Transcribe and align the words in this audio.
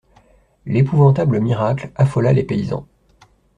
L'épouvantable 0.65 1.39
miracle 1.39 1.91
affola 1.95 2.33
les 2.33 2.41
paysans. 2.41 2.87